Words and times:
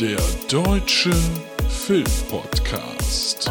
Der 0.00 0.18
Deutsche 0.48 1.10
Filmpodcast. 1.68 3.50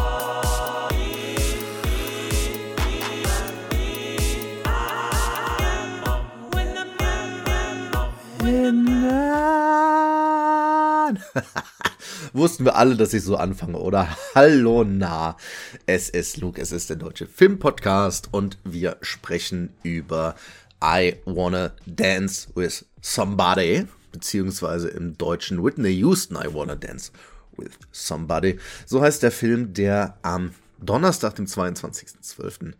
Wussten 12.32 12.64
wir 12.64 12.76
alle, 12.76 12.96
dass 12.96 13.12
ich 13.12 13.22
so 13.22 13.36
anfange, 13.36 13.76
oder? 13.76 14.16
Hallo, 14.34 14.84
na. 14.84 15.36
Es 15.84 16.08
ist 16.08 16.38
Luke, 16.38 16.58
es 16.58 16.72
ist 16.72 16.88
der 16.88 16.96
Deutsche 16.96 17.26
Filmpodcast 17.26 18.30
und 18.32 18.56
wir 18.64 18.96
sprechen 19.02 19.74
über 19.82 20.34
I 20.82 21.16
Wanna 21.26 21.72
Dance 21.84 22.48
with 22.54 22.86
Somebody, 23.02 23.86
beziehungsweise 24.12 24.88
im 24.88 25.16
Deutschen 25.16 25.64
Whitney 25.64 25.92
Houston 25.98 26.36
I 26.36 26.52
Wanna 26.52 26.76
Dance 26.76 27.12
with 27.56 27.72
Somebody. 27.92 28.58
So 28.86 29.00
heißt 29.00 29.22
der 29.22 29.32
Film, 29.32 29.74
der 29.74 30.18
am 30.22 30.52
Donnerstag, 30.80 31.34
dem 31.34 31.46
22.12. 31.46 32.72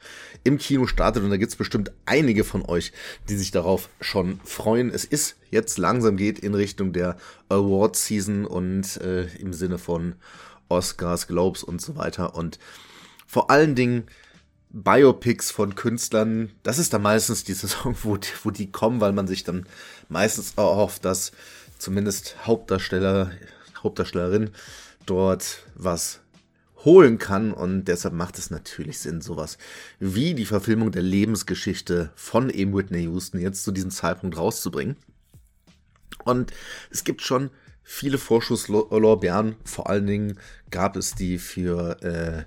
im 0.45 0.59
Kino 0.59 0.87
startet 0.87 1.25
und 1.25 1.31
da 1.31 1.37
gibt's 1.37 1.57
bestimmt 1.57 1.91
einige 2.07 2.45
von 2.45 2.65
euch, 2.65 2.93
die 3.29 3.37
sich 3.37 3.51
darauf 3.51 3.89
schon 4.01 4.41
freuen. 4.45 4.91
Es 4.91 5.05
ist 5.05 5.37
jetzt 5.51 5.79
langsam 5.79 6.17
geht 6.17 6.39
in 6.39 6.55
Richtung 6.55 6.93
der 6.93 7.17
Award 7.49 7.97
Season 7.97 8.45
und 8.45 8.99
äh, 8.99 9.27
im 9.39 9.53
Sinne 9.53 9.79
von 9.79 10.15
Oscars, 10.69 11.27
Globes 11.27 11.65
und 11.65 11.81
so 11.81 11.97
weiter 11.97 12.37
und 12.37 12.59
vor 13.27 13.51
allen 13.51 13.75
Dingen 13.75 14.05
Biopics 14.71 15.51
von 15.51 15.75
Künstlern, 15.75 16.51
das 16.63 16.79
ist 16.79 16.93
dann 16.93 17.03
meistens 17.03 17.45
die 17.45 17.55
Saison, 17.55 17.97
wo 18.03 18.17
die, 18.17 18.29
wo 18.43 18.51
die 18.51 18.71
kommen, 18.71 19.01
weil 19.01 19.13
man 19.13 19.27
sich 19.27 19.45
dann 19.45 19.67
meistens 20.09 20.57
auch 20.57 20.77
hofft, 20.77 21.05
dass 21.05 21.33
zumindest 21.79 22.37
Hauptdarsteller, 22.47 23.31
Hauptdarstellerin 23.83 24.51
dort 25.07 25.65
was 25.75 26.21
holen 26.85 27.19
kann 27.19 27.53
und 27.53 27.87
deshalb 27.87 28.15
macht 28.15 28.39
es 28.39 28.51
natürlich 28.51 29.01
Sinn, 29.01 29.21
sowas 29.21 29.59
wie 29.99 30.35
die 30.35 30.45
Verfilmung 30.45 30.93
der 30.93 31.03
Lebensgeschichte 31.03 32.11
von 32.15 32.51
eben 32.51 32.75
Whitney 32.77 33.03
Houston 33.03 33.41
jetzt 33.41 33.65
zu 33.65 33.73
diesem 33.73 33.91
Zeitpunkt 33.91 34.37
rauszubringen. 34.37 34.97
Und 36.25 36.53
es 36.91 37.05
gibt 37.05 37.23
schon 37.23 37.51
viele 37.83 38.19
Vorschusslorbeeren, 38.19 39.57
vor 39.65 39.89
allen 39.89 40.07
Dingen 40.07 40.39
gab 40.71 40.97
es 40.97 41.15
die 41.15 41.39
für 41.39 42.01
äh, 42.03 42.45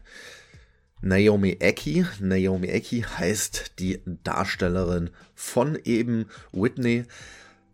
Naomi 1.02 1.58
Eki. 1.60 2.06
Naomi 2.20 2.68
Eki 2.68 3.02
heißt 3.02 3.80
die 3.80 4.02
Darstellerin 4.24 5.10
von 5.36 5.78
eben 5.84 6.26
Whitney 6.52 7.06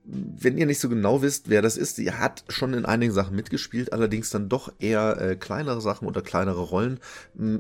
wenn 0.10 0.58
ihr 0.58 0.66
nicht 0.66 0.80
so 0.80 0.88
genau 0.88 1.22
wisst, 1.22 1.50
wer 1.50 1.62
das 1.62 1.76
ist, 1.76 1.98
sie 1.98 2.12
hat 2.12 2.46
schon 2.48 2.74
in 2.74 2.86
einigen 2.86 3.12
Sachen 3.12 3.36
mitgespielt, 3.36 3.92
allerdings 3.92 4.30
dann 4.30 4.48
doch 4.48 4.72
eher 4.80 5.20
äh, 5.20 5.36
kleinere 5.36 5.82
Sachen 5.82 6.08
oder 6.08 6.22
kleinere 6.22 6.62
Rollen. 6.62 7.00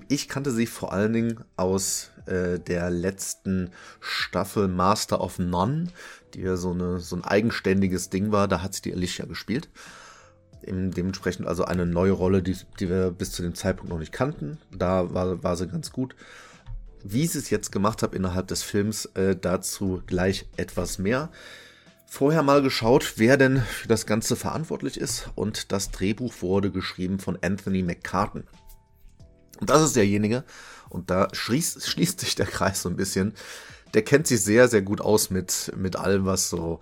Ich 0.07 0.29
kannte 0.29 0.51
sie 0.51 0.65
vor 0.65 0.93
allen 0.93 1.11
Dingen 1.11 1.43
aus 1.57 2.11
äh, 2.25 2.57
der 2.59 2.89
letzten 2.89 3.71
Staffel 3.99 4.69
Master 4.69 5.19
of 5.19 5.39
None, 5.39 5.89
die 6.33 6.41
ja 6.41 6.55
so, 6.55 6.71
eine, 6.71 6.99
so 6.99 7.17
ein 7.17 7.25
eigenständiges 7.25 8.09
Ding 8.09 8.31
war. 8.31 8.47
Da 8.47 8.61
hat 8.61 8.73
sie 8.73 8.81
die 8.81 8.93
Alicia 8.93 9.25
gespielt. 9.25 9.69
Dementsprechend 10.65 11.47
also 11.47 11.65
eine 11.65 11.85
neue 11.85 12.11
Rolle, 12.11 12.43
die, 12.43 12.55
die 12.79 12.89
wir 12.89 13.11
bis 13.11 13.31
zu 13.31 13.41
dem 13.41 13.55
Zeitpunkt 13.55 13.89
noch 13.89 13.99
nicht 13.99 14.11
kannten. 14.11 14.57
Da 14.71 15.13
war, 15.13 15.43
war 15.43 15.55
sie 15.55 15.67
ganz 15.67 15.91
gut. 15.91 16.15
Wie 17.03 17.25
sie 17.27 17.39
es 17.39 17.49
jetzt 17.49 17.71
gemacht 17.71 18.03
hat 18.03 18.13
innerhalb 18.13 18.47
des 18.47 18.63
Films, 18.63 19.05
äh, 19.13 19.35
dazu 19.35 20.01
gleich 20.05 20.47
etwas 20.57 20.97
mehr 20.97 21.29
vorher 22.07 22.41
mal 22.41 22.61
geschaut, 22.61 23.13
wer 23.17 23.37
denn 23.37 23.61
für 23.61 23.87
das 23.87 24.05
Ganze 24.05 24.35
verantwortlich 24.35 24.99
ist 24.99 25.29
und 25.35 25.71
das 25.71 25.91
Drehbuch 25.91 26.33
wurde 26.41 26.71
geschrieben 26.71 27.19
von 27.19 27.37
Anthony 27.41 27.83
McCartan. 27.83 28.45
Und 29.59 29.69
das 29.69 29.83
ist 29.83 29.95
derjenige, 29.95 30.43
und 30.89 31.09
da 31.11 31.27
schließt, 31.33 31.87
schließt 31.87 32.19
sich 32.19 32.35
der 32.35 32.45
Kreis 32.45 32.81
so 32.81 32.89
ein 32.89 32.95
bisschen, 32.95 33.33
der 33.93 34.03
kennt 34.03 34.27
sich 34.27 34.41
sehr, 34.41 34.67
sehr 34.67 34.81
gut 34.81 35.01
aus 35.01 35.29
mit, 35.29 35.71
mit 35.75 35.95
allem, 35.95 36.25
was 36.25 36.49
so 36.49 36.79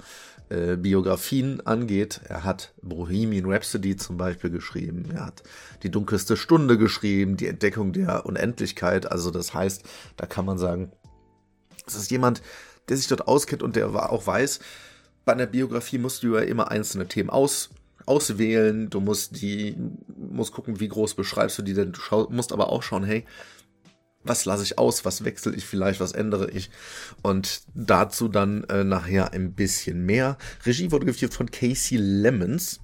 äh, 0.50 0.76
Biografien 0.78 1.66
angeht. 1.66 2.22
Er 2.28 2.44
hat 2.44 2.74
Bohemian 2.82 3.52
Rhapsody 3.52 3.96
zum 3.96 4.18
Beispiel 4.18 4.50
geschrieben, 4.50 5.10
er 5.14 5.28
hat 5.28 5.44
die 5.84 5.90
dunkelste 5.92 6.38
Stunde 6.38 6.78
geschrieben, 6.78 7.38
die 7.38 7.48
Entdeckung 7.48 7.94
der 7.94 8.26
Unendlichkeit. 8.26 9.12
Also 9.12 9.32
das 9.32 9.54
heißt, 9.54 9.84
da 10.18 10.26
kann 10.26 10.46
man 10.46 10.58
sagen, 10.58 10.92
es 11.88 11.96
ist 11.96 12.12
jemand, 12.12 12.42
der 12.90 12.98
sich 12.98 13.08
dort 13.08 13.28
auskennt 13.28 13.64
und 13.64 13.76
der 13.76 13.88
auch 14.12 14.28
weiß, 14.28 14.60
bei 15.26 15.34
einer 15.34 15.48
Biografie 15.48 15.98
musst 15.98 16.24
du 16.24 16.36
ja 16.36 16.42
immer 16.42 16.70
einzelne 16.70 17.08
Themen 17.08 17.32
aus, 17.32 17.72
auswählen. 18.06 18.90
Du 18.90 19.00
musst 19.00 19.42
die, 19.42 19.76
musst 20.16 20.54
gucken, 20.54 20.80
wie 20.80 20.88
groß 20.88 21.16
beschreibst 21.16 21.58
du 21.58 21.64
die 21.64 21.74
denn. 21.74 21.92
Du 21.92 22.28
musst 22.30 22.54
aber 22.54 22.70
auch 22.70 22.84
schauen, 22.84 23.04
hey, 23.04 23.26
was 24.26 24.46
lasse 24.46 24.64
ich 24.64 24.78
aus, 24.78 25.06
was 25.06 25.24
wechsle 25.24 25.56
ich 25.56 25.66
vielleicht, 25.66 26.00
was 26.00 26.12
ändere 26.12 26.50
ich. 26.52 26.70
Und 27.22 27.62
dazu 27.74 28.28
dann 28.28 28.64
äh, 28.66 28.84
nachher 28.84 29.34
ein 29.34 29.54
bisschen 29.54 30.06
mehr. 30.06 30.38
Regie 30.66 30.92
wurde 30.92 31.06
geführt 31.06 31.34
von 31.34 31.52
Casey 31.52 31.98
Lemons, 31.98 32.80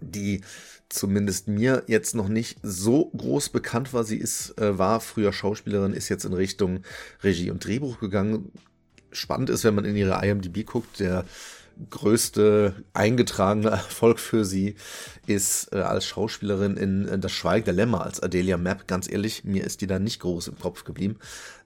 die 0.00 0.40
zumindest 0.88 1.48
mir 1.48 1.84
jetzt 1.86 2.14
noch 2.14 2.28
nicht 2.28 2.58
so 2.62 3.10
groß 3.16 3.50
bekannt 3.50 3.92
war. 3.92 4.04
Sie 4.04 4.18
ist, 4.18 4.58
äh, 4.58 4.78
war 4.78 5.00
früher 5.00 5.32
Schauspielerin, 5.32 5.92
ist 5.92 6.08
jetzt 6.08 6.24
in 6.24 6.32
Richtung 6.32 6.82
Regie 7.22 7.50
und 7.50 7.64
Drehbuch 7.64 8.00
gegangen 8.00 8.50
spannend 9.12 9.50
ist, 9.50 9.64
wenn 9.64 9.74
man 9.74 9.84
in 9.84 9.96
ihre 9.96 10.24
IMDb 10.24 10.64
guckt, 10.64 11.00
der 11.00 11.24
größte 11.88 12.84
eingetragene 12.92 13.70
Erfolg 13.70 14.18
für 14.18 14.44
sie 14.44 14.74
ist 15.26 15.72
äh, 15.72 15.78
als 15.78 16.06
Schauspielerin 16.06 16.76
in, 16.76 17.06
in 17.06 17.20
Das 17.20 17.32
Schweigen 17.32 17.64
der 17.64 17.74
Lämmer 17.74 18.04
als 18.04 18.20
Adelia 18.20 18.56
Mapp. 18.56 18.86
Ganz 18.86 19.10
ehrlich, 19.10 19.44
mir 19.44 19.64
ist 19.64 19.80
die 19.80 19.86
da 19.86 19.98
nicht 19.98 20.20
groß 20.20 20.48
im 20.48 20.58
Kopf 20.58 20.84
geblieben. 20.84 21.18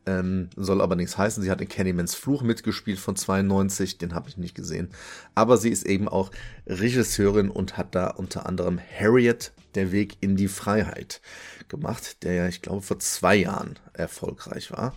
Ähm, 0.06 0.50
soll 0.56 0.82
aber 0.82 0.96
nichts 0.96 1.16
heißen. 1.16 1.42
Sie 1.42 1.50
hat 1.50 1.60
in 1.60 1.68
Candymans 1.68 2.14
Fluch 2.14 2.42
mitgespielt 2.42 2.98
von 2.98 3.16
92, 3.16 3.98
den 3.98 4.14
habe 4.14 4.28
ich 4.28 4.36
nicht 4.36 4.54
gesehen. 4.54 4.90
Aber 5.34 5.56
sie 5.56 5.70
ist 5.70 5.86
eben 5.86 6.08
auch 6.08 6.30
Regisseurin 6.66 7.50
und 7.50 7.76
hat 7.76 7.94
da 7.94 8.08
unter 8.08 8.46
anderem 8.46 8.78
Harriet, 8.78 9.52
der 9.74 9.92
Weg 9.92 10.18
in 10.20 10.36
die 10.36 10.48
Freiheit 10.48 11.20
gemacht, 11.68 12.22
der 12.22 12.34
ja, 12.34 12.48
ich 12.48 12.62
glaube, 12.62 12.82
vor 12.82 12.98
zwei 12.98 13.34
Jahren 13.34 13.78
erfolgreich 13.92 14.70
war. 14.70 14.94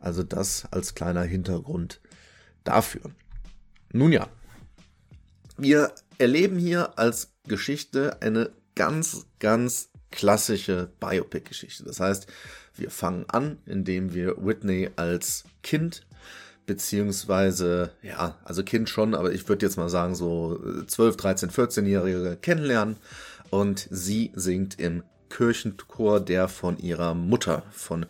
Also 0.00 0.22
das 0.22 0.66
als 0.70 0.94
kleiner 0.94 1.22
Hintergrund 1.22 2.00
dafür. 2.64 3.10
Nun 3.92 4.12
ja, 4.12 4.28
wir 5.58 5.92
erleben 6.18 6.58
hier 6.58 6.98
als 6.98 7.32
Geschichte 7.46 8.22
eine 8.22 8.50
ganz, 8.74 9.26
ganz 9.38 9.90
klassische 10.10 10.90
Biopic-Geschichte. 11.00 11.84
Das 11.84 12.00
heißt, 12.00 12.26
wir 12.76 12.90
fangen 12.90 13.26
an, 13.28 13.58
indem 13.66 14.14
wir 14.14 14.36
Whitney 14.38 14.90
als 14.96 15.44
Kind 15.62 16.06
beziehungsweise, 16.66 17.90
ja, 18.02 18.36
also 18.44 18.62
Kind 18.62 18.88
schon, 18.88 19.14
aber 19.14 19.32
ich 19.32 19.48
würde 19.48 19.66
jetzt 19.66 19.76
mal 19.76 19.88
sagen, 19.88 20.14
so 20.14 20.60
12, 20.86 21.16
13, 21.16 21.50
14-Jährige 21.50 22.36
kennenlernen 22.40 22.96
und 23.50 23.88
sie 23.90 24.32
singt 24.34 24.78
im 24.78 25.02
Kirchenchor, 25.30 26.20
der 26.20 26.46
von 26.48 26.78
ihrer 26.78 27.14
Mutter, 27.14 27.62
von 27.72 28.06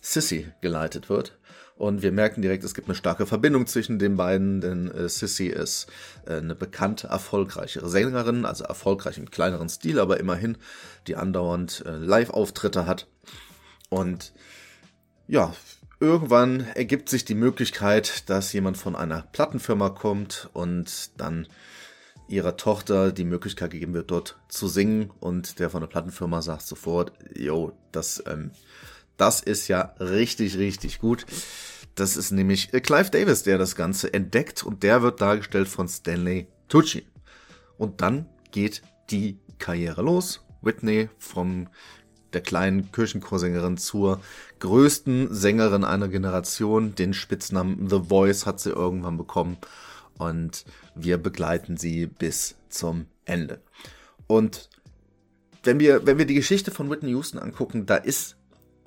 Sissy 0.00 0.46
geleitet 0.60 1.08
wird. 1.08 1.36
Und 1.76 2.00
wir 2.00 2.10
merken 2.10 2.40
direkt, 2.40 2.64
es 2.64 2.74
gibt 2.74 2.88
eine 2.88 2.94
starke 2.94 3.26
Verbindung 3.26 3.66
zwischen 3.66 3.98
den 3.98 4.16
beiden, 4.16 4.62
denn 4.62 4.90
äh, 4.90 5.08
Sissy 5.10 5.46
ist 5.46 5.86
äh, 6.24 6.36
eine 6.36 6.54
bekannte, 6.54 7.08
erfolgreiche 7.08 7.86
Sängerin, 7.86 8.46
also 8.46 8.64
erfolgreich 8.64 9.18
im 9.18 9.30
kleineren 9.30 9.68
Stil, 9.68 10.00
aber 10.00 10.18
immerhin, 10.18 10.56
die 11.06 11.16
andauernd 11.16 11.84
äh, 11.84 11.96
Live-Auftritte 11.96 12.86
hat. 12.86 13.06
Und 13.90 14.32
ja, 15.28 15.54
irgendwann 16.00 16.66
ergibt 16.74 17.10
sich 17.10 17.26
die 17.26 17.34
Möglichkeit, 17.34 18.28
dass 18.30 18.54
jemand 18.54 18.78
von 18.78 18.96
einer 18.96 19.22
Plattenfirma 19.32 19.90
kommt 19.90 20.48
und 20.54 21.10
dann 21.20 21.46
ihrer 22.28 22.56
Tochter 22.56 23.12
die 23.12 23.24
Möglichkeit 23.24 23.70
gegeben 23.70 23.92
wird, 23.94 24.10
dort 24.10 24.38
zu 24.48 24.66
singen 24.66 25.10
und 25.20 25.58
der 25.58 25.70
von 25.70 25.80
der 25.80 25.88
Plattenfirma 25.88 26.42
sagt 26.42 26.62
sofort, 26.62 27.12
yo, 27.34 27.72
das 27.92 28.22
ähm, 28.26 28.50
das 29.16 29.40
ist 29.40 29.68
ja 29.68 29.94
richtig, 30.00 30.58
richtig 30.58 30.98
gut. 30.98 31.26
Das 31.94 32.16
ist 32.16 32.30
nämlich 32.30 32.72
äh, 32.74 32.80
Clive 32.80 33.10
Davis, 33.10 33.42
der 33.42 33.58
das 33.58 33.74
Ganze 33.74 34.12
entdeckt 34.12 34.62
und 34.62 34.82
der 34.82 35.02
wird 35.02 35.20
dargestellt 35.20 35.68
von 35.68 35.88
Stanley 35.88 36.46
Tucci. 36.68 37.06
Und 37.78 38.00
dann 38.02 38.28
geht 38.50 38.82
die 39.10 39.38
Karriere 39.58 40.02
los. 40.02 40.42
Whitney 40.62 41.08
vom 41.18 41.68
der 42.32 42.42
kleinen 42.42 42.92
Kirchenchorsängerin 42.92 43.78
zur 43.78 44.20
größten 44.58 45.32
Sängerin 45.32 45.84
einer 45.84 46.08
Generation. 46.08 46.94
Den 46.94 47.14
Spitznamen 47.14 47.88
The 47.88 48.00
Voice 48.08 48.46
hat 48.46 48.60
sie 48.60 48.70
irgendwann 48.70 49.16
bekommen 49.16 49.56
und 50.18 50.64
wir 50.94 51.18
begleiten 51.18 51.76
sie 51.76 52.06
bis 52.06 52.56
zum 52.68 53.06
Ende. 53.24 53.62
Und 54.26 54.68
wenn 55.62 55.80
wir, 55.80 56.06
wenn 56.06 56.18
wir 56.18 56.26
die 56.26 56.34
Geschichte 56.34 56.70
von 56.70 56.90
Whitney 56.90 57.10
Houston 57.10 57.38
angucken, 57.38 57.86
da 57.86 57.96
ist 57.96 58.35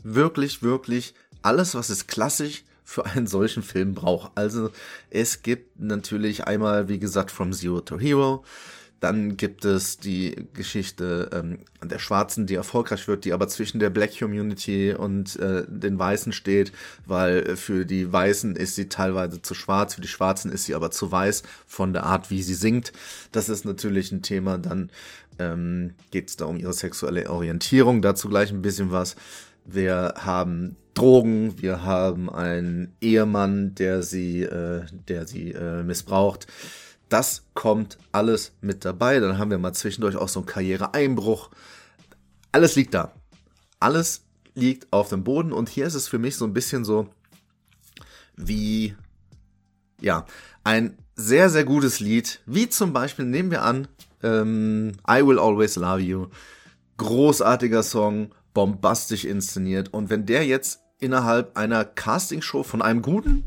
wirklich, 0.03 0.63
wirklich 0.63 1.13
alles, 1.41 1.75
was 1.75 1.89
es 1.89 2.07
klassisch 2.07 2.63
für 2.83 3.05
einen 3.05 3.27
solchen 3.27 3.63
Film 3.63 3.93
braucht. 3.93 4.31
Also 4.35 4.71
es 5.09 5.43
gibt 5.43 5.79
natürlich 5.79 6.45
einmal, 6.45 6.89
wie 6.89 6.99
gesagt, 6.99 7.31
From 7.31 7.53
Zero 7.53 7.81
to 7.81 7.99
Hero. 7.99 8.43
Dann 8.99 9.37
gibt 9.37 9.63
es 9.63 9.97
die 9.97 10.47
Geschichte 10.53 11.29
ähm, 11.31 11.59
der 11.81 11.99
Schwarzen, 11.99 12.47
die 12.47 12.55
erfolgreich 12.55 13.07
wird, 13.07 13.23
die 13.23 13.31
aber 13.31 13.47
zwischen 13.47 13.79
der 13.79 13.89
Black 13.89 14.17
Community 14.17 14.93
und 14.93 15.37
äh, 15.37 15.63
den 15.67 15.97
Weißen 15.97 16.33
steht, 16.33 16.73
weil 17.05 17.55
für 17.55 17.85
die 17.85 18.11
Weißen 18.11 18.57
ist 18.57 18.75
sie 18.75 18.89
teilweise 18.89 19.41
zu 19.41 19.53
schwarz, 19.53 19.95
für 19.95 20.01
die 20.01 20.09
Schwarzen 20.09 20.51
ist 20.51 20.65
sie 20.65 20.75
aber 20.75 20.91
zu 20.91 21.11
weiß 21.11 21.43
von 21.65 21.93
der 21.93 22.03
Art, 22.03 22.29
wie 22.29 22.43
sie 22.43 22.55
singt. 22.55 22.91
Das 23.31 23.47
ist 23.47 23.63
natürlich 23.63 24.11
ein 24.11 24.21
Thema. 24.21 24.57
Dann 24.57 24.89
ähm, 25.37 25.93
geht 26.11 26.29
es 26.29 26.35
da 26.35 26.45
um 26.45 26.57
ihre 26.57 26.73
sexuelle 26.73 27.29
Orientierung, 27.29 28.01
dazu 28.01 28.27
gleich 28.27 28.51
ein 28.51 28.61
bisschen 28.61 28.91
was. 28.91 29.15
Wir 29.73 30.15
haben 30.17 30.75
Drogen, 30.93 31.61
wir 31.61 31.83
haben 31.83 32.29
einen 32.29 32.95
Ehemann, 33.01 33.75
der 33.75 34.03
sie, 34.03 34.43
äh, 34.43 34.85
der 35.07 35.27
sie 35.27 35.51
äh, 35.51 35.83
missbraucht. 35.83 36.47
Das 37.07 37.43
kommt 37.53 37.97
alles 38.11 38.53
mit 38.61 38.83
dabei. 38.83 39.19
Dann 39.19 39.37
haben 39.37 39.51
wir 39.51 39.57
mal 39.57 39.73
zwischendurch 39.73 40.15
auch 40.15 40.27
so 40.29 40.39
einen 40.39 40.47
Karriereeinbruch. 40.47 41.51
Alles 42.51 42.75
liegt 42.75 42.93
da. 42.93 43.13
Alles 43.79 44.23
liegt 44.55 44.91
auf 44.91 45.09
dem 45.09 45.23
Boden 45.23 45.53
und 45.53 45.69
hier 45.69 45.85
ist 45.85 45.95
es 45.95 46.07
für 46.07 46.19
mich 46.19 46.35
so 46.35 46.45
ein 46.45 46.53
bisschen 46.53 46.83
so 46.83 47.07
wie, 48.35 48.95
ja, 50.01 50.25
ein 50.63 50.97
sehr, 51.15 51.49
sehr 51.49 51.63
gutes 51.63 51.99
Lied, 51.99 52.41
wie 52.45 52.69
zum 52.69 52.93
Beispiel, 52.93 53.25
nehmen 53.25 53.51
wir 53.51 53.63
an, 53.63 53.87
ähm, 54.23 54.93
I 55.09 55.25
Will 55.25 55.39
Always 55.39 55.75
Love 55.75 56.01
You. 56.01 56.27
Großartiger 56.97 57.83
Song, 57.83 58.31
bombastisch 58.53 59.25
inszeniert. 59.25 59.93
Und 59.93 60.09
wenn 60.09 60.25
der 60.25 60.45
jetzt 60.45 60.81
innerhalb 60.99 61.57
einer 61.57 61.85
Castingshow 61.85 62.63
von 62.63 62.81
einem 62.81 63.01
guten, 63.01 63.45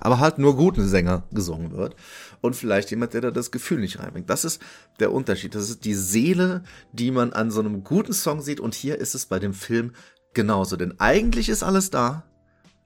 aber 0.00 0.18
halt 0.18 0.38
nur 0.38 0.56
guten 0.56 0.86
Sänger 0.86 1.24
gesungen 1.32 1.72
wird 1.72 1.94
und 2.40 2.56
vielleicht 2.56 2.90
jemand, 2.90 3.14
der 3.14 3.20
da 3.20 3.30
das 3.30 3.50
Gefühl 3.50 3.78
nicht 3.78 3.98
reinbringt. 3.98 4.28
Das 4.30 4.44
ist 4.44 4.60
der 5.00 5.12
Unterschied. 5.12 5.54
Das 5.54 5.70
ist 5.70 5.84
die 5.84 5.94
Seele, 5.94 6.62
die 6.92 7.10
man 7.10 7.32
an 7.32 7.50
so 7.50 7.60
einem 7.60 7.84
guten 7.84 8.12
Song 8.12 8.40
sieht 8.40 8.60
und 8.60 8.74
hier 8.74 8.98
ist 8.98 9.14
es 9.14 9.26
bei 9.26 9.38
dem 9.38 9.54
Film 9.54 9.92
genauso. 10.34 10.76
Denn 10.76 10.98
eigentlich 10.98 11.48
ist 11.48 11.62
alles 11.62 11.90
da, 11.90 12.24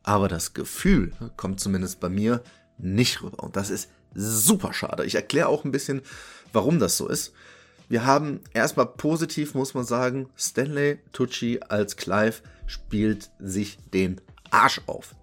aber 0.02 0.28
das 0.28 0.52
Gefühl 0.52 1.12
kommt 1.36 1.60
zumindest 1.60 2.00
bei 2.00 2.08
mir 2.08 2.42
nicht 2.78 3.22
rüber 3.22 3.42
und 3.42 3.56
das 3.56 3.70
ist 3.70 3.88
super 4.14 4.72
schade. 4.72 5.04
Ich 5.04 5.14
erkläre 5.14 5.48
auch 5.48 5.64
ein 5.64 5.72
bisschen, 5.72 6.02
warum 6.52 6.78
das 6.78 6.96
so 6.96 7.08
ist. 7.08 7.32
Wir 7.92 8.06
haben 8.06 8.40
erstmal 8.54 8.86
positiv, 8.86 9.52
muss 9.52 9.74
man 9.74 9.84
sagen, 9.84 10.30
Stanley 10.34 11.00
Tucci 11.12 11.60
als 11.68 11.98
Clive 11.98 12.36
spielt 12.64 13.30
sich 13.38 13.76
den 13.92 14.18
Arsch 14.50 14.80
auf. 14.86 15.14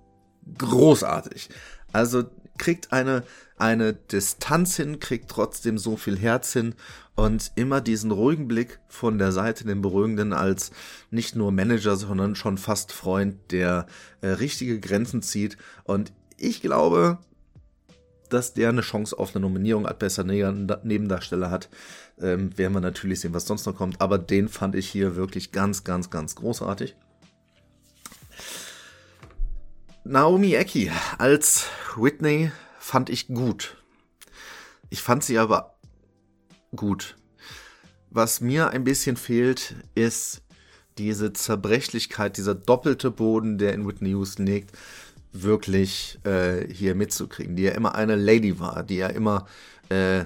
Großartig. 0.56 1.50
Also 1.94 2.25
kriegt 2.60 2.94
eine, 2.94 3.24
eine 3.57 3.94
Distanz 3.94 4.75
hin, 4.75 5.00
kriegt 5.00 5.31
trotzdem 5.31 5.80
so 5.80 5.98
viel 5.98 6.16
Herz 6.16 6.54
hin 6.54 6.75
und 7.16 7.51
immer 7.56 7.81
diesen 7.81 8.12
ruhigen 8.12 8.48
Blick 8.48 8.80
von 8.88 9.18
der 9.18 9.31
Seite, 9.31 9.65
den 9.65 9.81
beruhigenden 9.81 10.31
als 10.31 10.69
nicht 11.10 11.36
nur 11.36 11.51
Manager, 11.51 11.95
sondern 11.95 12.36
schon 12.36 12.60
fast 12.60 12.92
Freund, 12.92 13.51
der 13.51 13.88
äh, 14.22 14.27
richtige 14.27 14.80
Grenzen 14.80 15.24
zieht. 15.24 15.57
Und 15.86 16.13
ich 16.38 16.62
glaube, 16.62 17.18
dass 18.30 18.54
der 18.54 18.70
eine 18.70 18.81
Chance 18.81 19.18
auf 19.18 19.36
eine 19.36 19.42
Nominierung 19.42 19.86
als 19.86 20.00
besser 20.00 20.24
Nebendarsteller 20.24 21.52
hat. 21.52 21.70
Ähm, 22.20 22.58
werden 22.58 22.74
wir 22.74 22.81
natürlich 22.81 23.22
sehen, 23.22 23.34
was 23.34 23.46
sonst 23.46 23.66
noch 23.66 23.76
kommt. 23.76 24.02
Aber 24.02 24.18
den 24.18 24.50
fand 24.50 24.76
ich 24.76 24.90
hier 24.90 25.16
wirklich 25.16 25.52
ganz, 25.52 25.84
ganz, 25.84 26.10
ganz 26.10 26.36
großartig. 26.36 26.96
Naomi 30.04 30.54
Ecki 30.54 30.92
als 31.18 31.68
Whitney 31.96 32.52
fand 32.80 33.10
ich 33.10 33.28
gut. 33.28 33.78
Ich 34.90 35.02
fand 35.02 35.24
sie 35.24 35.38
aber 35.38 35.75
gut. 36.75 37.16
Was 38.10 38.42
mir 38.42 38.72
ein 38.72 38.84
bisschen 38.84 39.18
fehlt, 39.18 39.75
ist 39.94 40.42
diese 40.98 41.32
Zerbrechlichkeit, 41.32 42.38
dieser 42.38 42.56
doppelte 42.56 43.12
Boden, 43.12 43.58
der 43.58 43.74
in 43.74 43.88
Whitney 43.88 44.10
Houston 44.10 44.46
liegt 44.46 44.75
wirklich 45.31 46.20
äh, 46.24 46.72
hier 46.74 46.96
mitzukriegen, 46.96 47.56
die 47.56 47.64
ja 47.64 47.72
immer 47.72 47.96
eine 47.96 48.16
Lady 48.16 48.60
war, 48.60 48.84
die 48.84 48.98
ja 48.98 49.08
immer 49.08 49.46
äh, 49.90 50.26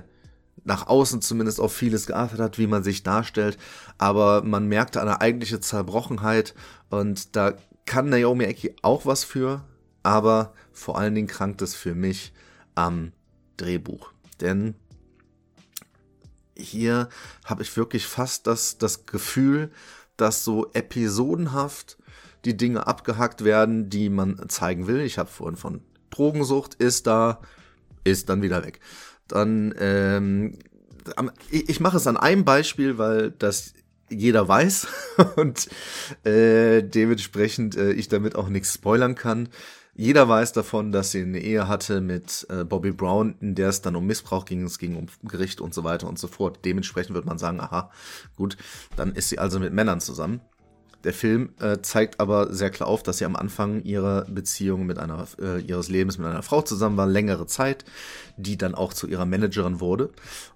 nach 0.64 0.88
außen 0.88 1.22
zumindest 1.22 1.60
auf 1.60 1.74
vieles 1.74 2.08
geachtet 2.08 2.40
hat, 2.40 2.58
wie 2.58 2.68
man 2.68 2.84
sich 2.84 3.04
darstellt, 3.04 3.58
aber 3.98 4.44
man 4.44 4.68
merkte 4.68 5.02
eine 5.02 5.20
eigentliche 5.22 5.60
Zerbrochenheit 5.60 6.54
und 6.90 7.36
da 7.36 7.54
kann 7.86 8.10
Naomi 8.10 8.46
Eki 8.46 8.76
auch 8.82 9.06
was 9.06 9.24
für, 9.24 9.64
aber 10.04 10.54
vor 10.72 10.98
allen 10.98 11.16
Dingen 11.16 11.28
krankt 11.28 11.62
es 11.62 11.76
für 11.76 11.96
mich 11.96 12.32
am 12.76 13.12
Drehbuch, 13.58 14.14
denn 14.40 14.76
hier 16.56 17.10
habe 17.46 17.64
ich 17.64 17.76
wirklich 17.76 18.06
fast 18.06 18.48
das, 18.48 18.78
das 18.78 19.06
Gefühl, 19.06 19.72
dass 20.18 20.44
so 20.44 20.72
episodenhaft 20.74 21.98
die 22.46 22.58
Dinge 22.58 22.88
abgehackt 22.88 23.44
werden, 23.44 23.90
die 23.90 24.10
man 24.10 24.50
zeigen 24.50 24.88
will. 24.88 25.02
Ich 25.02 25.18
habe 25.18 25.30
vorhin 25.30 25.58
von 25.58 25.82
Drogensucht 26.10 26.76
ist 26.76 27.08
da, 27.08 27.42
ist 28.04 28.30
dann 28.30 28.42
wieder 28.42 28.64
weg. 28.64 28.80
Dann, 29.28 29.74
ähm, 29.80 30.60
ich, 31.50 31.80
mache 31.80 31.98
es 31.98 32.08
an 32.08 32.18
einem 32.18 32.46
Beispiel, 32.46 32.98
weil 32.98 33.32
das 33.32 33.74
jeder 34.10 34.48
weiß 34.48 34.88
und 35.38 35.68
äh, 36.24 36.84
dementsprechend 36.84 37.76
äh, 37.76 37.94
ich 37.94 38.10
damit 38.10 38.36
auch 38.36 38.50
nichts 38.50 38.74
spoilern 38.74 39.16
kann. 39.16 39.50
Jeder 39.96 40.28
weiß 40.28 40.54
davon, 40.54 40.92
dass 40.92 41.12
sie 41.12 41.22
eine 41.22 41.40
Ehe 41.40 41.68
hatte 41.68 42.02
mit 42.02 42.48
äh, 42.50 42.64
Bobby 42.64 42.92
Brown, 42.92 43.36
in 43.42 43.54
der 43.54 43.70
es 43.70 43.82
dann 43.82 43.96
um 43.96 44.08
Missbrauch 44.08 44.46
ging, 44.46 44.64
es 44.64 44.80
ging 44.80 44.96
um 44.96 45.06
Gericht 45.28 45.62
und 45.62 45.74
so 45.74 45.84
weiter 45.84 46.08
und 46.08 46.18
so 46.18 46.28
fort. 46.28 46.60
Dementsprechend 46.66 47.14
wird 47.14 47.26
man 47.26 47.38
sagen, 47.38 47.60
aha, 47.60 47.92
gut, 48.36 48.58
dann 48.96 49.14
ist 49.14 49.30
sie 49.30 49.38
also 49.38 49.60
mit 49.60 49.72
Männern 49.72 50.02
zusammen. 50.02 50.42
Der 51.04 51.14
Film 51.14 51.50
äh, 51.60 51.80
zeigt 51.82 52.20
aber 52.20 52.54
sehr 52.54 52.70
klar 52.70 52.88
auf, 52.88 53.04
dass 53.04 53.18
sie 53.18 53.26
am 53.26 53.36
Anfang 53.36 53.84
ihrer 53.84 54.24
Beziehung 54.26 54.86
mit 54.86 54.98
einer 54.98 55.28
äh, 55.40 55.60
ihres 55.60 55.90
Lebens 55.90 56.18
mit 56.18 56.26
einer 56.26 56.44
Frau 56.44 56.62
zusammen 56.62 56.96
war, 56.96 57.08
längere 57.08 57.46
Zeit, 57.46 57.84
die 58.38 58.58
dann 58.58 58.74
auch 58.74 58.94
zu 58.94 59.08
ihrer 59.08 59.26
Managerin 59.26 59.82
wurde. 59.82 60.12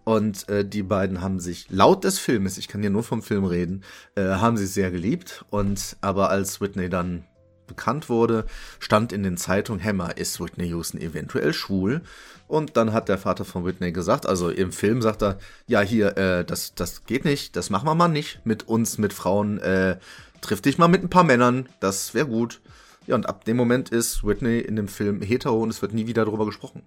Und 0.06 0.48
äh, 0.48 0.66
die 0.66 0.84
beiden 0.84 1.22
haben 1.22 1.42
sich 1.42 1.68
laut 1.70 2.06
des 2.06 2.18
Filmes, 2.18 2.58
ich 2.58 2.70
kann 2.70 2.82
hier 2.82 2.90
nur 2.90 3.04
vom 3.04 3.22
Film 3.22 3.44
reden, 3.44 3.84
äh, 4.16 4.24
haben 4.24 4.58
sie 4.58 4.68
sehr 4.68 4.90
geliebt. 4.90 5.46
Und 5.50 5.98
aber 6.00 6.30
als 6.30 6.62
Whitney 6.62 6.90
dann 6.90 7.26
bekannt 7.68 8.10
wurde, 8.10 8.46
stand 8.80 9.14
in 9.14 9.24
den 9.24 9.38
Zeitungen, 9.38 9.84
Hammer, 9.84 10.18
ist 10.18 10.40
Whitney 10.40 10.68
Houston 10.68 11.00
eventuell 11.00 11.54
schwul? 11.54 12.02
Und 12.48 12.78
dann 12.78 12.94
hat 12.94 13.10
der 13.10 13.18
Vater 13.18 13.44
von 13.44 13.66
Whitney 13.66 13.92
gesagt, 13.92 14.26
also 14.26 14.50
im 14.50 14.72
Film 14.72 15.02
sagt 15.02 15.22
er, 15.22 15.38
ja 15.68 15.82
hier, 15.82 16.18
äh, 16.18 16.46
das, 16.46 16.74
das 16.76 17.06
geht 17.06 17.26
nicht, 17.26 17.56
das 17.56 17.70
machen 17.70 17.88
wir 17.88 17.96
mal 17.96 18.08
nicht 18.08 18.40
mit 18.46 18.68
uns, 18.68 18.98
mit 18.98 19.12
Frauen, 19.12 19.60
äh, 19.60 19.98
triff 20.42 20.62
dich 20.62 20.78
mal 20.78 20.88
mit 20.88 21.04
ein 21.04 21.10
paar 21.10 21.26
Männern, 21.26 21.68
das 21.80 22.14
wäre 22.14 22.28
gut. 22.28 22.62
Ja, 23.06 23.16
und 23.16 23.28
ab 23.28 23.46
dem 23.46 23.56
Moment 23.58 23.90
ist 23.90 24.26
Whitney 24.26 24.60
in 24.60 24.76
dem 24.76 24.88
Film 24.90 25.22
hetero 25.22 25.62
und 25.62 25.70
es 25.70 25.82
wird 25.82 25.94
nie 25.94 26.08
wieder 26.08 26.26
darüber 26.26 26.46
gesprochen. 26.46 26.84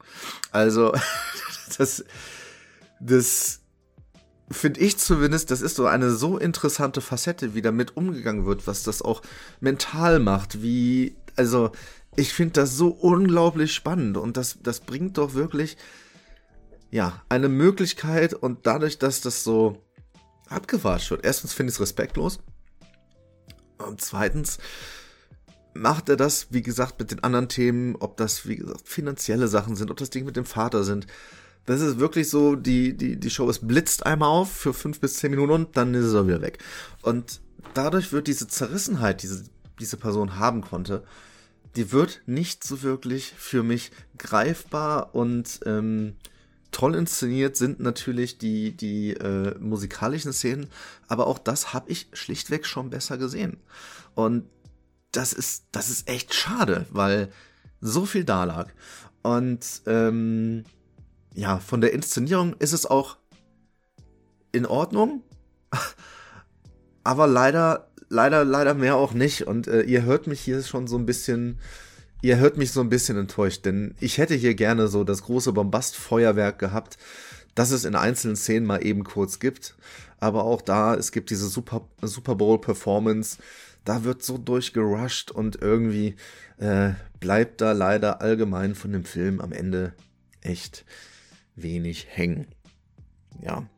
Also, 0.51 0.93
das, 1.79 2.05
das 3.01 3.60
finde 4.51 4.81
ich 4.81 4.99
zumindest, 4.99 5.51
das 5.51 5.63
ist 5.63 5.77
so 5.77 5.87
eine 5.87 6.11
so 6.11 6.39
interessante 6.39 7.01
Facette, 7.01 7.55
wie 7.55 7.63
damit 7.63 7.97
umgegangen 7.97 8.47
wird, 8.47 8.67
was 8.67 8.83
das 8.83 9.03
auch 9.03 9.23
mental 9.61 10.19
macht, 10.19 10.63
wie, 10.63 11.17
also, 11.37 11.71
ich 12.17 12.33
finde 12.33 12.55
das 12.55 12.77
so 12.77 12.89
unglaublich 12.89 13.73
spannend 13.73 14.17
und 14.17 14.37
das, 14.37 14.59
das 14.63 14.81
bringt 14.81 15.17
doch 15.19 15.35
wirklich, 15.35 15.77
ja, 16.91 17.23
eine 17.29 17.49
Möglichkeit 17.49 18.35
und 18.35 18.67
dadurch, 18.67 18.99
dass 18.99 19.21
das 19.21 19.45
so 19.45 19.81
abgewatscht 20.49 21.11
wird. 21.11 21.25
Erstens 21.25 21.53
finde 21.53 21.71
ich 21.71 21.77
es 21.77 21.81
respektlos. 21.81 22.41
Und 23.79 24.01
zweitens 24.01 24.59
macht 25.73 26.09
er 26.09 26.17
das, 26.17 26.49
wie 26.51 26.63
gesagt, 26.63 26.99
mit 26.99 27.13
den 27.13 27.23
anderen 27.23 27.49
Themen, 27.49 27.97
ob 27.97 28.17
das, 28.17 28.47
wie 28.47 28.57
gesagt, 28.57 28.89
finanzielle 28.89 29.47
Sachen 29.47 29.77
sind, 29.77 29.91
ob 29.91 29.97
das 29.97 30.11
Ding 30.11 30.25
mit 30.25 30.37
dem 30.37 30.45
Vater 30.45 30.83
sind. 30.83 31.07
Das 31.67 31.81
ist 31.81 31.99
wirklich 31.99 32.29
so, 32.29 32.57
die, 32.57 32.97
die, 32.97 33.17
die 33.17 33.31
Show 33.31 33.49
ist 33.49 33.67
blitzt 33.67 34.07
einmal 34.07 34.29
auf 34.29 34.51
für 34.51 34.75
fünf 34.75 35.01
bis 35.01 35.15
zehn 35.15 35.31
Minuten 35.31 35.53
und 35.53 35.77
dann 35.77 35.95
ist 35.95 36.07
es 36.07 36.15
auch 36.15 36.27
wieder 36.27 36.43
weg. 36.43 36.59
Und 37.03 37.41
dadurch 37.75 38.13
wird 38.13 38.27
diese 38.27 38.49
Zerrissenheit, 38.49 39.23
die 39.23 39.29
diese, 39.79 39.97
Person 39.97 40.39
haben 40.39 40.63
konnte, 40.63 41.05
die 41.77 41.93
wird 41.93 42.23
nicht 42.27 42.65
so 42.65 42.83
wirklich 42.83 43.33
für 43.37 43.63
mich 43.63 43.93
greifbar 44.19 45.15
und 45.15 45.61
ähm, 45.65 46.17
toll 46.73 46.95
inszeniert 46.95 47.57
sind 47.57 47.81
natürlich 47.81 48.39
die, 48.39 48.77
die 48.77 49.13
äh, 49.13 49.57
musikalischen 49.59 50.33
Szenen, 50.33 50.69
aber 51.09 51.27
auch 51.27 51.39
das 51.39 51.73
habe 51.73 51.91
ich 51.91 52.09
schlichtweg 52.13 52.67
schon 52.67 52.91
besser 52.91 53.19
gesehen. 53.19 53.59
Und 54.15 54.45
das 55.13 55.33
ist, 55.33 55.65
das 55.73 55.91
ist 55.91 56.09
echt 56.09 56.35
schade, 56.35 56.87
weil 56.91 57.33
so 57.81 58.07
viel 58.07 58.25
da 58.25 58.45
lag. 58.45 58.69
Und 59.23 59.83
ähm, 59.87 60.65
ja, 61.35 61.59
von 61.59 61.81
der 61.81 61.93
Inszenierung 61.93 62.55
ist 62.59 62.73
es 62.73 62.87
auch 62.87 63.17
in 64.53 64.67
Ordnung, 64.67 65.23
aber 67.05 67.27
leider, 67.27 67.89
leider, 68.09 68.45
leider 68.45 68.75
mehr 68.75 68.97
auch 68.97 69.13
nicht. 69.13 69.47
Und 69.47 69.69
äh, 69.69 69.83
ihr 69.83 70.03
hört 70.03 70.27
mich 70.27 70.41
hier 70.41 70.63
schon 70.63 70.87
so 70.87 70.97
ein 70.97 71.07
bisschen 71.07 71.59
ihr 72.23 72.39
hört 72.39 72.57
mich 72.57 72.73
so 72.73 72.81
ein 72.81 72.89
bisschen 72.89 73.17
enttäuscht, 73.17 73.65
denn 73.65 73.95
ich 74.01 74.19
hätte 74.19 74.35
hier 74.35 74.55
gerne 74.55 74.89
so 74.89 75.05
das 75.05 75.23
große 75.23 75.53
Bombastfeuerwerk 75.53 76.59
gehabt, 76.59 76.99
dass 77.55 77.71
es 77.71 77.85
in 77.85 77.95
einzelnen 77.95 78.37
Szenen 78.37 78.67
mal 78.67 78.85
eben 78.85 79.05
kurz 79.05 79.39
gibt. 79.39 79.75
Aber 80.19 80.45
auch 80.45 80.61
da, 80.61 80.95
es 80.95 81.13
gibt 81.13 81.31
diese 81.31 81.49
Super, 81.49 81.89
Super 82.03 82.35
Bowl-Performance, 82.35 83.39
da 83.85 84.05
wird 84.05 84.23
so 84.23 84.37
durchgerusht 84.37 85.31
und 85.31 85.61
irgendwie 85.63 86.17
äh, 86.59 86.91
bleibt 87.19 87.63
da 87.63 87.73
leider 87.73 88.21
allgemein 88.21 88.75
von 88.75 88.93
dem 88.93 89.05
Film 89.05 89.41
am 89.41 89.53
Ende 89.53 89.95
echt 90.43 90.85
wenig 91.57 92.07
hängen. 92.11 92.47
Ja. 93.43 93.69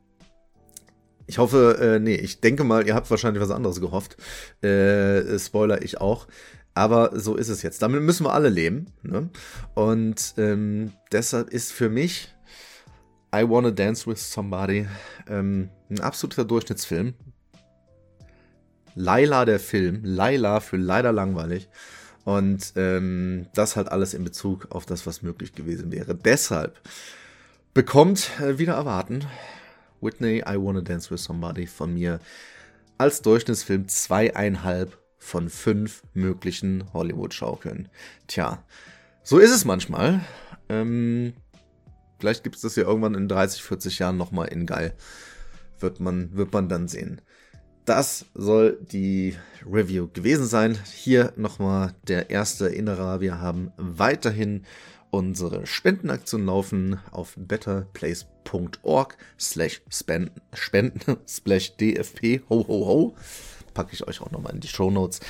Ich 1.27 1.39
hoffe, 1.39 1.79
äh, 1.81 1.99
nee, 1.99 2.17
ich 2.17 2.41
denke 2.41 2.65
mal, 2.65 2.87
ihr 2.87 2.95
habt 2.95 3.11
wahrscheinlich 3.11 3.43
was 3.43 3.51
anderes 3.51 3.81
gehofft. 3.81 4.17
Äh, 4.63 5.39
Spoiler, 5.39 5.83
ich 5.83 6.01
auch. 6.01 6.27
Aber 6.75 7.19
so 7.19 7.37
ist 7.37 7.49
es 7.49 7.63
jetzt. 7.63 7.83
Damit 7.83 8.03
müssen 8.03 8.25
wir 8.25 8.33
alle 8.33 8.49
leben. 8.49 8.87
Ne? 9.03 9.29
Und 9.75 10.35
ähm, 10.39 10.93
deshalb 11.13 11.51
ist 11.51 11.73
für 11.73 11.89
mich 11.89 12.35
I 13.35 13.49
Wanna 13.49 13.71
Dance 13.71 14.07
with 14.07 14.33
Somebody 14.33 14.87
ähm, 15.29 15.71
ein 15.91 16.01
absoluter 16.01 16.45
Durchschnittsfilm. 16.45 17.15
Laila 18.95 19.45
der 19.45 19.61
Film. 19.61 20.01
Laila 20.05 20.61
für 20.61 20.77
leider 20.77 21.13
langweilig. 21.13 21.69
Und 22.25 22.73
ähm, 22.77 23.47
das 23.55 23.77
halt 23.77 23.89
alles 23.89 24.15
in 24.15 24.25
Bezug 24.25 24.69
auf 24.71 24.87
das, 24.87 25.07
was 25.07 25.23
möglich 25.23 25.55
gewesen 25.55 25.91
wäre. 25.93 26.15
Deshalb 26.15 26.81
bekommt, 27.75 28.31
äh, 28.41 28.59
wieder 28.59 28.75
erwarten, 28.75 29.25
Whitney, 30.01 30.43
I 30.47 30.57
Wanna 30.57 30.83
Dance 30.83 31.11
with 31.11 31.25
Somebody 31.25 31.67
von 31.67 31.95
mir 31.95 32.21
als 32.99 33.23
Durchschnittsfilm 33.23 33.89
zweieinhalb 33.89 34.99
von 35.19 35.49
fünf 35.49 36.03
möglichen 36.13 36.93
Hollywood-Schaukeln. 36.93 37.89
Tja, 38.27 38.65
so 39.23 39.39
ist 39.39 39.53
es 39.53 39.65
manchmal. 39.65 40.21
Ähm, 40.69 41.33
vielleicht 42.19 42.45
gibt 42.45 42.57
es 42.57 42.63
das 42.63 42.77
ja 42.77 42.83
irgendwann 42.83 43.15
in 43.15 43.29
30, 43.29 43.63
40 43.63 44.01
Jahren 44.01 44.17
nochmal 44.17 44.49
in 44.49 44.67
geil. 44.67 44.95
Wird 45.79 46.01
man, 46.01 46.37
wird 46.37 46.53
man 46.53 46.69
dann 46.69 46.89
sehen. 46.89 47.21
Das 47.85 48.27
soll 48.35 48.79
die 48.81 49.37
Review 49.65 50.09
gewesen 50.13 50.47
sein. 50.47 50.79
Hier 50.93 51.33
nochmal 51.37 51.95
der 52.07 52.31
erste 52.31 52.67
Erinnerer. 52.67 53.21
Wir 53.21 53.41
haben 53.41 53.73
weiterhin 53.77 54.65
unsere 55.13 55.67
Spendenaktion 55.67 56.47
laufen 56.47 56.99
auf 57.11 57.35
betterplace.org 57.37 59.17
slash 59.39 59.83
spenden 59.91 61.17
slash 61.29 61.77
dfp 61.77 62.41
ho 62.49 62.67
ho 62.67 62.87
ho. 62.87 63.17
Packe 63.75 63.93
ich 63.93 64.07
euch 64.09 64.23
auch 64.23 64.31
nochmal 64.31 64.55
in 64.55 64.61
die 64.61 64.69
Show 64.69 64.91
Notes. 64.91 65.21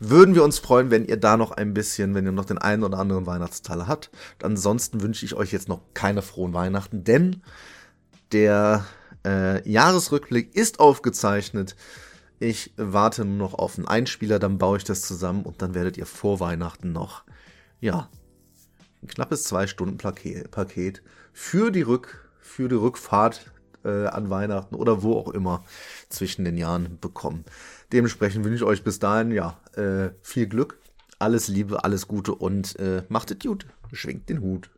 Würden 0.00 0.34
wir 0.34 0.44
uns 0.44 0.58
freuen, 0.58 0.90
wenn 0.90 1.06
ihr 1.06 1.16
da 1.16 1.36
noch 1.36 1.52
ein 1.52 1.72
bisschen, 1.72 2.14
wenn 2.14 2.26
ihr 2.26 2.32
noch 2.32 2.44
den 2.44 2.58
einen 2.58 2.82
oder 2.82 2.98
anderen 2.98 3.26
Weihnachtsteil 3.26 3.86
habt. 3.86 4.10
Ansonsten 4.42 5.00
wünsche 5.02 5.24
ich 5.24 5.34
euch 5.34 5.52
jetzt 5.52 5.68
noch 5.68 5.80
keine 5.94 6.22
frohen 6.22 6.52
Weihnachten, 6.52 7.04
denn 7.04 7.42
der 8.32 8.86
äh, 9.24 9.68
Jahresrückblick 9.68 10.54
ist 10.54 10.80
aufgezeichnet. 10.80 11.76
Ich 12.40 12.72
warte 12.76 13.24
nur 13.24 13.36
noch 13.36 13.54
auf 13.54 13.78
einen 13.78 13.88
Einspieler, 13.88 14.40
dann 14.40 14.58
baue 14.58 14.78
ich 14.78 14.84
das 14.84 15.02
zusammen 15.02 15.42
und 15.42 15.62
dann 15.62 15.74
werdet 15.74 15.96
ihr 15.96 16.06
vor 16.06 16.40
Weihnachten 16.40 16.92
noch, 16.92 17.24
ja, 17.80 18.08
ein 19.02 19.08
knappes 19.08 19.44
zwei 19.44 19.66
Stunden 19.66 19.96
Paket 19.98 21.02
für 21.32 21.70
die 21.70 21.82
Rück, 21.82 22.28
für 22.40 22.68
die 22.68 22.74
Rückfahrt 22.74 23.50
äh, 23.84 24.06
an 24.06 24.30
Weihnachten 24.30 24.74
oder 24.74 25.02
wo 25.02 25.16
auch 25.16 25.28
immer 25.30 25.64
zwischen 26.08 26.44
den 26.44 26.56
Jahren 26.56 26.98
bekommen. 27.00 27.44
Dementsprechend 27.92 28.44
wünsche 28.44 28.56
ich 28.56 28.68
euch 28.68 28.84
bis 28.84 28.98
dahin 28.98 29.30
ja 29.30 29.58
äh, 29.74 30.10
viel 30.22 30.46
Glück, 30.46 30.78
alles 31.18 31.48
Liebe, 31.48 31.84
alles 31.84 32.08
Gute 32.08 32.34
und 32.34 32.78
äh, 32.78 33.02
macht 33.08 33.30
es 33.30 33.38
gut. 33.38 33.66
Schwingt 33.92 34.28
den 34.28 34.40
Hut. 34.40 34.70